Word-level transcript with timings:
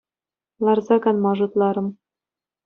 Ларса 0.65 0.97
канма 1.03 1.31
шутларӑм. 1.37 1.87